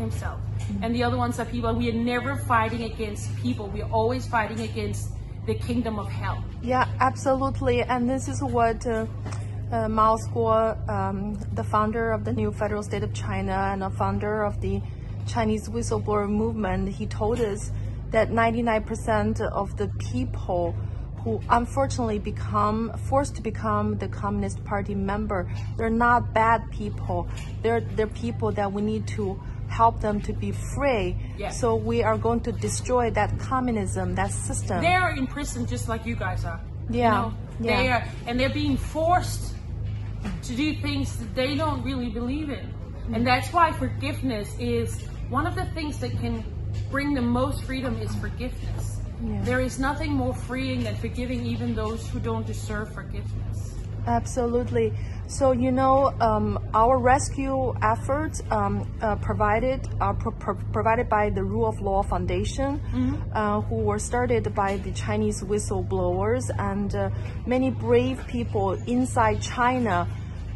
himself. 0.00 0.40
And 0.82 0.94
the 0.94 1.02
other 1.04 1.16
ones 1.16 1.38
are 1.38 1.44
people. 1.44 1.72
We 1.74 1.90
are 1.90 2.00
never 2.14 2.36
fighting 2.36 2.84
against 2.84 3.36
people. 3.36 3.68
We 3.68 3.82
are 3.82 3.90
always 3.90 4.26
fighting 4.26 4.60
against 4.60 5.10
the 5.46 5.54
kingdom 5.54 5.98
of 5.98 6.08
hell. 6.08 6.44
Yeah, 6.62 6.86
absolutely. 7.00 7.82
And 7.82 8.08
this 8.08 8.28
is 8.28 8.42
what 8.42 8.86
uh, 8.86 9.06
uh, 9.72 9.88
Mao 9.88 10.16
Zedong, 10.16 10.88
um, 10.88 11.38
the 11.52 11.64
founder 11.64 12.12
of 12.12 12.24
the 12.24 12.32
new 12.32 12.52
federal 12.52 12.82
state 12.82 13.02
of 13.02 13.12
China 13.14 13.52
and 13.72 13.82
the 13.82 13.90
founder 13.90 14.42
of 14.42 14.60
the 14.60 14.80
Chinese 15.26 15.68
whistleblower 15.68 16.28
movement, 16.28 16.88
he 16.88 17.06
told 17.06 17.40
us 17.40 17.70
that 18.10 18.30
99% 18.30 19.40
of 19.40 19.76
the 19.76 19.88
people 19.98 20.74
who 21.22 21.40
unfortunately 21.50 22.18
become 22.18 22.92
forced 23.08 23.36
to 23.36 23.42
become 23.42 23.98
the 23.98 24.08
Communist 24.08 24.64
Party 24.64 24.94
member, 24.94 25.50
they're 25.76 25.90
not 25.90 26.32
bad 26.32 26.70
people. 26.70 27.28
They're 27.62 27.80
they're 27.80 28.06
people 28.06 28.52
that 28.52 28.72
we 28.72 28.82
need 28.82 29.06
to 29.08 29.40
help 29.70 30.00
them 30.00 30.20
to 30.22 30.32
be 30.32 30.52
free. 30.52 31.16
Yeah. 31.38 31.50
So 31.50 31.76
we 31.76 32.02
are 32.02 32.18
going 32.18 32.40
to 32.40 32.52
destroy 32.52 33.10
that 33.12 33.38
communism, 33.38 34.14
that 34.16 34.32
system. 34.32 34.82
They 34.82 34.94
are 34.94 35.12
in 35.16 35.26
prison 35.26 35.66
just 35.66 35.88
like 35.88 36.04
you 36.04 36.16
guys 36.16 36.44
are. 36.44 36.60
Yeah, 36.90 36.98
You 36.98 37.10
know, 37.10 37.34
yeah. 37.60 37.82
They 37.82 37.88
are, 37.88 38.04
and 38.26 38.38
they're 38.38 38.50
being 38.50 38.76
forced 38.76 39.54
to 40.42 40.54
do 40.54 40.74
things 40.74 41.16
that 41.16 41.34
they 41.34 41.54
don't 41.54 41.82
really 41.82 42.10
believe 42.10 42.50
in. 42.50 42.66
Mm-hmm. 42.66 43.14
And 43.14 43.26
that's 43.26 43.52
why 43.52 43.72
forgiveness 43.72 44.48
is 44.58 45.00
one 45.28 45.46
of 45.46 45.54
the 45.54 45.66
things 45.66 45.98
that 46.00 46.10
can 46.20 46.44
bring 46.90 47.14
the 47.14 47.22
most 47.22 47.64
freedom 47.64 47.96
is 48.02 48.14
forgiveness. 48.16 48.98
Yeah. 49.22 49.42
There 49.42 49.60
is 49.60 49.78
nothing 49.78 50.12
more 50.12 50.34
freeing 50.34 50.82
than 50.82 50.96
forgiving 50.96 51.46
even 51.46 51.74
those 51.74 52.08
who 52.08 52.18
don't 52.20 52.46
deserve 52.46 52.92
forgiveness. 52.92 53.74
Absolutely. 54.06 54.92
So 55.26 55.52
you 55.52 55.70
know, 55.70 56.12
um, 56.20 56.58
our 56.74 56.98
rescue 56.98 57.72
efforts 57.82 58.42
um, 58.50 58.90
uh, 59.00 59.16
provided 59.16 59.86
are 60.00 60.14
pro- 60.14 60.32
pro- 60.32 60.58
provided 60.72 61.08
by 61.08 61.30
the 61.30 61.44
Rule 61.44 61.68
of 61.68 61.80
Law 61.80 62.02
Foundation, 62.02 62.80
uh, 63.32 63.60
who 63.60 63.76
were 63.76 63.98
started 63.98 64.52
by 64.54 64.78
the 64.78 64.90
Chinese 64.92 65.42
whistleblowers 65.42 66.50
and 66.58 66.94
uh, 66.94 67.10
many 67.46 67.70
brave 67.70 68.26
people 68.26 68.72
inside 68.88 69.40
China. 69.40 70.08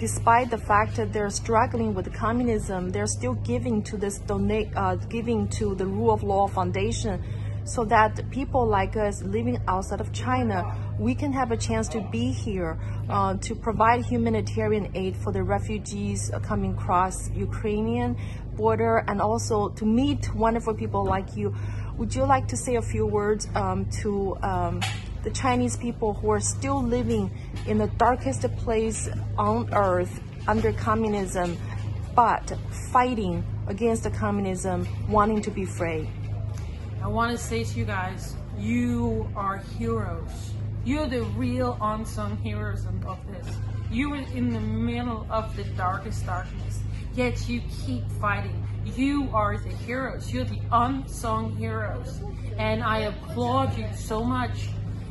Despite 0.00 0.50
the 0.50 0.58
fact 0.58 0.96
that 0.96 1.12
they're 1.12 1.30
struggling 1.30 1.94
with 1.94 2.12
communism, 2.12 2.90
they're 2.90 3.06
still 3.06 3.34
giving 3.34 3.82
to 3.84 3.96
this 3.96 4.18
donate, 4.20 4.68
uh, 4.74 4.96
giving 4.96 5.46
to 5.60 5.74
the 5.76 5.86
Rule 5.86 6.12
of 6.12 6.22
Law 6.24 6.48
Foundation 6.48 7.22
so 7.64 7.84
that 7.84 8.28
people 8.30 8.66
like 8.66 8.96
us 8.96 9.22
living 9.22 9.58
outside 9.68 10.00
of 10.00 10.12
China, 10.12 10.64
we 11.02 11.16
can 11.16 11.32
have 11.32 11.50
a 11.50 11.56
chance 11.56 11.88
to 11.88 12.00
be 12.00 12.30
here 12.30 12.78
uh, 13.10 13.34
to 13.38 13.56
provide 13.56 14.04
humanitarian 14.04 14.88
aid 14.94 15.16
for 15.16 15.32
the 15.32 15.42
refugees 15.42 16.30
uh, 16.30 16.38
coming 16.38 16.74
across 16.74 17.28
Ukrainian 17.32 18.16
border 18.54 18.98
and 19.08 19.20
also 19.20 19.70
to 19.70 19.84
meet 19.84 20.32
wonderful 20.34 20.74
people 20.74 21.04
like 21.04 21.36
you. 21.36 21.54
Would 21.98 22.14
you 22.14 22.24
like 22.24 22.46
to 22.48 22.56
say 22.56 22.76
a 22.76 22.82
few 22.82 23.04
words 23.04 23.48
um, 23.56 23.86
to 24.02 24.36
um, 24.42 24.80
the 25.24 25.30
Chinese 25.30 25.76
people 25.76 26.14
who 26.14 26.30
are 26.30 26.40
still 26.40 26.80
living 26.80 27.32
in 27.66 27.78
the 27.78 27.88
darkest 27.98 28.42
place 28.58 29.08
on 29.36 29.74
earth 29.74 30.20
under 30.46 30.72
communism, 30.72 31.58
but 32.14 32.56
fighting 32.92 33.44
against 33.66 34.04
the 34.04 34.10
communism, 34.10 34.86
wanting 35.08 35.42
to 35.42 35.50
be 35.50 35.64
free? 35.64 36.08
I 37.02 37.08
want 37.08 37.32
to 37.32 37.38
say 37.38 37.64
to 37.64 37.78
you 37.78 37.84
guys, 37.84 38.36
you 38.56 39.28
are 39.34 39.58
heroes. 39.78 40.52
You're 40.84 41.06
the 41.06 41.22
real 41.22 41.78
unsung 41.80 42.38
heroes 42.38 42.86
of 42.86 43.18
this. 43.28 43.56
You 43.88 44.10
were 44.10 44.16
in 44.16 44.52
the 44.52 44.58
middle 44.58 45.24
of 45.30 45.54
the 45.54 45.62
darkest 45.62 46.26
darkness, 46.26 46.80
yet 47.14 47.48
you 47.48 47.62
keep 47.86 48.10
fighting. 48.20 48.66
You 48.84 49.28
are 49.32 49.56
the 49.58 49.68
heroes. 49.68 50.32
You're 50.32 50.42
the 50.42 50.58
unsung 50.72 51.54
heroes. 51.54 52.20
And 52.58 52.82
I 52.82 53.00
applaud 53.00 53.78
you 53.78 53.86
so 53.94 54.24
much. 54.24 54.70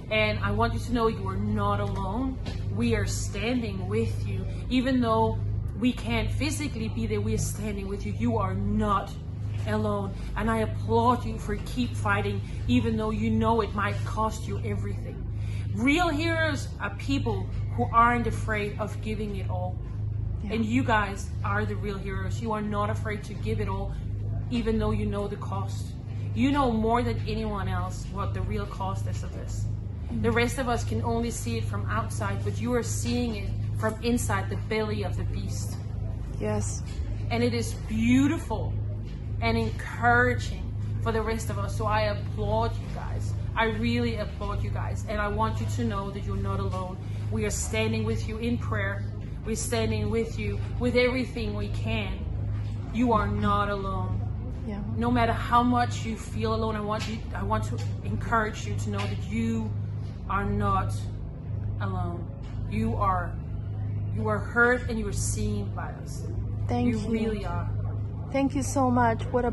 And 0.09 0.39
I 0.39 0.51
want 0.51 0.73
you 0.73 0.79
to 0.79 0.93
know 0.93 1.07
you 1.07 1.25
are 1.29 1.37
not 1.37 1.79
alone. 1.79 2.37
We 2.75 2.95
are 2.95 3.05
standing 3.05 3.87
with 3.87 4.27
you. 4.27 4.45
Even 4.69 4.99
though 4.99 5.39
we 5.79 5.93
can't 5.93 6.29
physically 6.29 6.89
be 6.89 7.07
there, 7.07 7.21
we 7.21 7.33
are 7.35 7.37
standing 7.37 7.87
with 7.87 8.05
you. 8.05 8.11
You 8.11 8.37
are 8.39 8.53
not 8.53 9.09
alone. 9.67 10.13
And 10.35 10.51
I 10.51 10.59
applaud 10.59 11.23
you 11.23 11.39
for 11.39 11.55
keep 11.65 11.95
fighting, 11.95 12.41
even 12.67 12.97
though 12.97 13.11
you 13.11 13.29
know 13.29 13.61
it 13.61 13.73
might 13.73 13.95
cost 14.03 14.49
you 14.49 14.59
everything. 14.65 15.30
Real 15.75 16.09
heroes 16.09 16.67
are 16.79 16.89
people 16.95 17.47
who 17.75 17.87
aren't 17.93 18.27
afraid 18.27 18.77
of 18.79 18.99
giving 19.01 19.35
it 19.37 19.49
all. 19.49 19.75
And 20.49 20.65
you 20.65 20.83
guys 20.83 21.29
are 21.45 21.65
the 21.65 21.75
real 21.75 21.97
heroes. 21.97 22.41
You 22.41 22.51
are 22.51 22.61
not 22.61 22.89
afraid 22.89 23.23
to 23.25 23.33
give 23.35 23.59
it 23.61 23.69
all, 23.69 23.93
even 24.49 24.79
though 24.79 24.91
you 24.91 25.05
know 25.05 25.27
the 25.27 25.37
cost. 25.37 25.87
You 26.35 26.51
know 26.51 26.71
more 26.71 27.03
than 27.03 27.21
anyone 27.27 27.67
else 27.67 28.05
what 28.11 28.33
the 28.33 28.41
real 28.41 28.65
cost 28.65 29.07
is 29.07 29.23
of 29.23 29.33
this. 29.33 29.65
Mm-hmm. 30.11 30.23
The 30.23 30.31
rest 30.31 30.57
of 30.57 30.67
us 30.67 30.83
can 30.83 31.01
only 31.03 31.31
see 31.31 31.57
it 31.57 31.63
from 31.63 31.85
outside, 31.89 32.43
but 32.43 32.59
you 32.59 32.73
are 32.73 32.83
seeing 32.83 33.35
it 33.35 33.49
from 33.77 33.95
inside 34.03 34.49
the 34.49 34.57
belly 34.69 35.03
of 35.03 35.17
the 35.17 35.23
beast 35.25 35.75
Yes. 36.39 36.83
and 37.31 37.43
it 37.43 37.53
is 37.53 37.73
beautiful 37.87 38.73
and 39.41 39.57
encouraging 39.57 40.71
for 41.01 41.11
the 41.11 41.21
rest 41.21 41.49
of 41.49 41.57
us. 41.57 41.75
So 41.77 41.85
I 41.85 42.01
applaud 42.03 42.73
you 42.73 42.87
guys. 42.95 43.33
I 43.55 43.65
really 43.65 44.15
applaud 44.15 44.63
you 44.63 44.69
guys. 44.69 45.05
And 45.09 45.19
I 45.19 45.27
want 45.27 45.59
you 45.59 45.67
to 45.75 45.83
know 45.83 46.11
that 46.11 46.23
you're 46.23 46.35
not 46.35 46.59
alone. 46.59 46.97
We 47.31 47.45
are 47.45 47.51
standing 47.51 48.03
with 48.03 48.27
you 48.27 48.37
in 48.37 48.57
prayer. 48.57 49.03
We're 49.45 49.55
standing 49.55 50.09
with 50.09 50.37
you 50.37 50.59
with 50.79 50.95
everything 50.95 51.55
we 51.55 51.69
can. 51.69 52.19
You 52.93 53.13
are 53.13 53.27
not 53.27 53.69
alone. 53.69 54.19
Yeah. 54.67 54.81
No 54.95 55.09
matter 55.09 55.33
how 55.33 55.63
much 55.63 56.05
you 56.05 56.15
feel 56.15 56.53
alone, 56.53 56.75
I 56.75 56.81
want 56.81 57.07
you 57.09 57.17
I 57.35 57.43
want 57.43 57.63
to 57.65 57.79
encourage 58.03 58.67
you 58.67 58.75
to 58.75 58.89
know 58.91 58.99
that 58.99 59.23
you 59.29 59.71
are 60.29 60.45
not 60.45 60.93
alone. 61.81 62.27
You 62.69 62.95
are 62.95 63.33
you 64.15 64.27
are 64.27 64.37
heard 64.37 64.89
and 64.89 64.99
you 64.99 65.07
are 65.07 65.13
seen 65.13 65.65
by 65.75 65.91
us. 66.03 66.23
Thank 66.67 66.87
you 66.87 66.99
you. 66.99 67.09
really 67.09 67.45
are. 67.45 67.69
Thank 68.31 68.55
you 68.55 68.63
so 68.63 68.91
much. 68.91 69.23
What 69.23 69.45
a 69.45 69.51